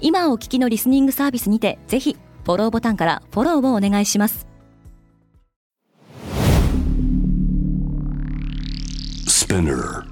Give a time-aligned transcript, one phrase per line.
[0.00, 4.46] 今お聞きのリスニングサービスにてぜひフォローボタンからフォローをお願いします
[9.50, 10.04] Spinner.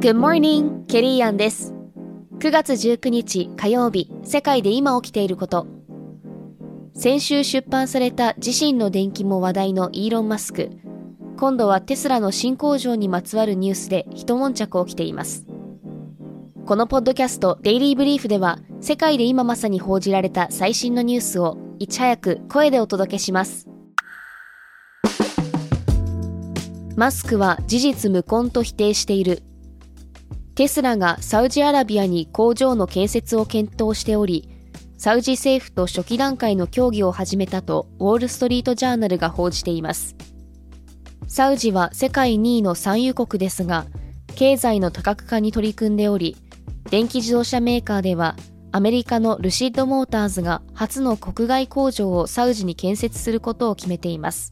[0.00, 1.72] Good morning, ケリーアンです。
[2.38, 5.66] 9月19日火曜日、世界で今起きていること。
[6.94, 10.70] 先週出版された自身の電気も話題のイーロン・マスク。
[11.36, 15.47] 今度はテスラの新工場にまつわるニュースで一悶着起きています。
[16.68, 23.66] このポッドキャストデイリーブリーフでは世界で今まさに報じられた最新のニュースをいち早く声でお届けします。
[26.94, 29.42] マスクは事実無根と否定している。
[30.56, 34.50] テスラがサウジアラビアに工場の建設を検討しており、
[34.98, 40.16] サウジ政府と初期段階の協議を始めたとウォール・ストリート・ジャーナルが報じています。
[41.28, 43.86] サウジは世界2位の産油国ですが、
[44.34, 46.36] 経済の多角化に取り組んでおり、
[46.90, 48.34] 電気自動車メーカーでは、
[48.72, 54.50] アメリカのルシッド・モーターズが初の国外工場をサウジに建設することを決めています。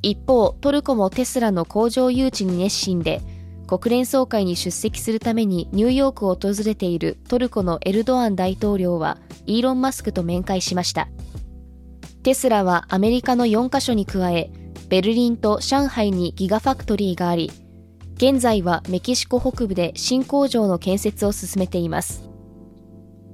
[0.00, 3.20] 一方、トルコもテスラの工場誘致に熱心で、
[3.66, 11.08] 国連総会に出席するためにニューヨークを訪れているトルコのエルドアン大統領は、イーロン・マスクと面会しました。
[12.22, 14.50] テスラはアメリカの4カ所に加え、
[14.88, 17.50] ベルリンと上海にギガファクトリーがあり、
[18.16, 22.28] 現在はメキシコ北部で新工場の建設を進めています。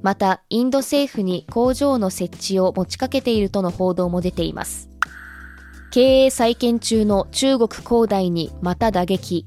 [0.02, 4.88] また、インド政府に工場の設置を持ちかけているとの報道も出ています。
[5.90, 9.46] 経営再建中の中国恒大にまた打撃。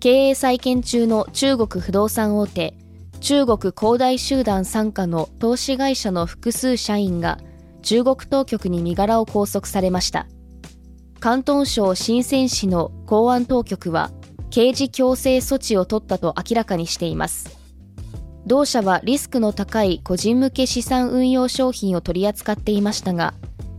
[0.00, 2.74] 経営再建中の中国不動産大手、
[3.20, 7.38] 中国恒大集団傘下の投資会社の複数社員が
[7.82, 10.26] 中国当局に身柄を拘束されました。
[11.22, 14.10] 広東省深セン市の公安当局は
[14.50, 17.56] 刑事強制措置を取ったと明らかにしています。
[18.44, 23.34] 同社はリスクの高い個人向け資産運用商品を取り扱っていましたが、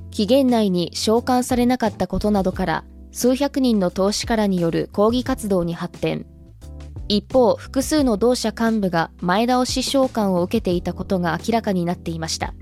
[0.10, 6.26] 期限内に召喚されなかったことなどから数百人の投資家らによる抗議活動に発展
[7.10, 12.54] 一方複数の同社幹部が前倒し召喚を受けていたことが明らかになっていました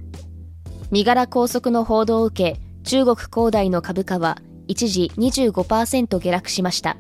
[0.92, 4.38] 身柄拘束の報道を受け中国恒大の株価は
[4.68, 6.98] 一時25%下落しました。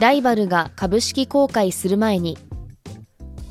[0.00, 2.38] ライバルが株式公開する前に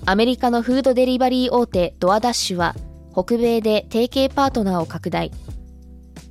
[0.05, 2.75] アメリカのフードデリバリー大手ドアダッシュは
[3.13, 5.31] 北米で提携パートナーを拡大。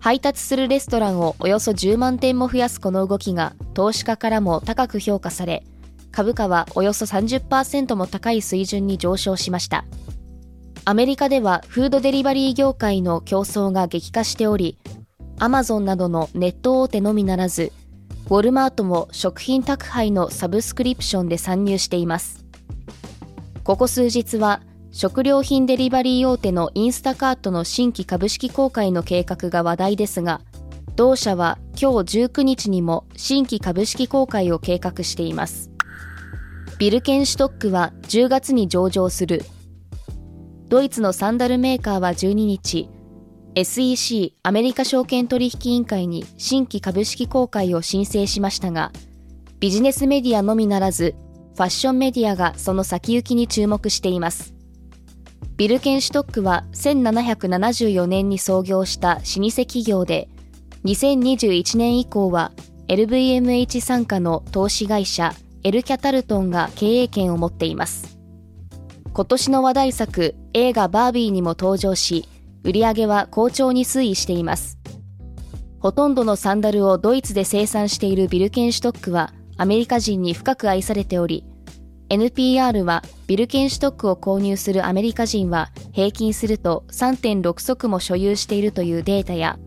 [0.00, 5.62] 配達するレストランをおよそ10万店も増やすこの動きが投資家からも高く評価され
[6.10, 9.84] 株価はおよそ30%も高い水準に上昇しました。
[10.86, 14.78] アメリカではフードデリバリー業界の競争が激化しており
[15.40, 17.72] アマゾンなどのネット大手のみならず
[18.26, 22.44] ウォルマートも食品宅配のサブスクリプションで参入しています
[23.64, 24.62] ここ数日は
[24.92, 30.40] 食料品デリバリー大手のインスタカートの新規株式公開の計画が話題ですが、
[30.96, 35.70] 同社は今日19日にも新規株式公開を計画しています。
[36.78, 39.42] ビルケンシュトックは10月に上場する。
[40.68, 42.88] ドイツのサンダルメーカーは12日、
[43.56, 48.92] SEC アメリカ証券取引委員会に新規株式公開を申請しましたが、
[49.58, 51.16] ビジネスメディアのみならず、
[51.56, 54.54] ファッションメディアがその先行きに注目しています。
[55.56, 60.28] ビルケンシュトックは1774年に創業した老舗企業で、
[60.84, 62.52] 2021年以降は
[62.88, 68.16] LVMH 傘下の投資会社エルキャタルトンが経営権を持っています。
[69.12, 72.26] 今年の話題作映画バービーにも登場し、
[72.62, 74.78] 売上は好調に推移しています。
[75.80, 81.44] ほとんどのサンダルをドイツで生産しているビルケンシュトックはアメリカ人に深く愛されており、
[82.10, 89.58] NPR はビルケンシュトックを購入するアメリカ人は平均すると3.6足も所有しているというデータや、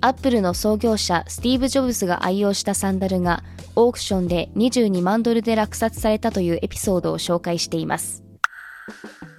[0.00, 3.42] アップルの創業者スティーブ・ジョブズが愛用したサンダルが
[3.74, 8.22] オークションで22万ドルで落札されたというエピソードを紹介しています。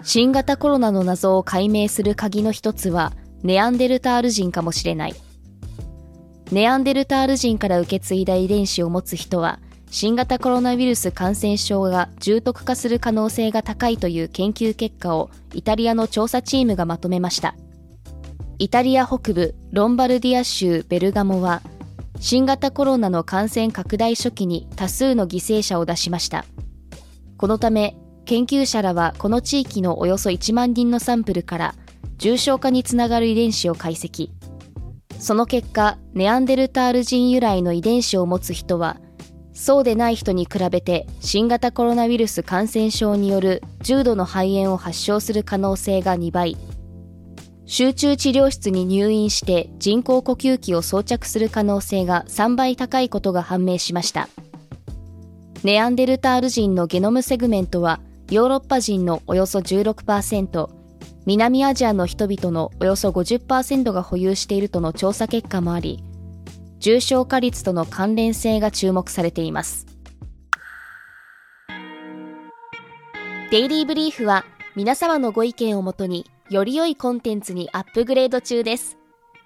[0.05, 3.11] 新型コロナの謎を解明する鍵の一つは
[3.43, 5.15] ネアンデルタール人かもしれない。
[6.51, 9.59] ネアンデルタール人から受け継いだ遺伝子を持つ人は
[9.89, 17.55] 新型コロナウイルス感染症が重篤化する可能性が高いという研究結果をイタリアの調査チームがまとめました
[18.59, 21.63] イタリア北部ロンバルディア州ベルガモは
[22.19, 26.45] 新型コロナの感染拡大初期に多数の犠牲者を出しました
[27.37, 31.75] このため研究者らはこの地域のおよそ1万人のサンプルから
[32.17, 34.29] 重症化につながる遺伝子を解析。
[35.19, 38.97] その結果ネアンデルタール人由来の遺伝子を持つ人は
[39.53, 46.57] そうでない人に比べて新型コロナウイルス感染症による重度の肺炎を発症する可能性が2倍。
[47.67, 54.29] 集中治療室に入院して人工呼吸器を装着する可能性が3倍高いことが判明しました。
[55.63, 57.99] ネアンデルタール人のゲノムセグメントは
[58.29, 60.69] ヨーロッパ人のおよそ16%
[61.25, 66.03] 南アジアの人々のおよそ50%が保有しているとの調査結果もあり
[66.79, 69.87] 重症化率との関連性が注目されています。
[73.51, 74.45] デイリーブリーフは
[74.75, 78.97] 皆様のご意見をもとにより良いコンテンツにアップグレード中です。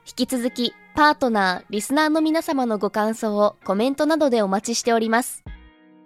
[0.06, 5.44] 引き続きパートナーリスナーの皆様のご感想をコメントなどでお待ちしております。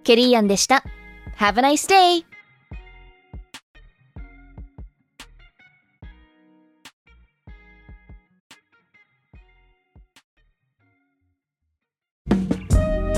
[0.04, 0.84] ケリーアンでした。
[1.40, 2.32] Have a nice day!